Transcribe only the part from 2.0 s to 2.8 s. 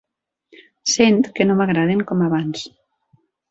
com abans.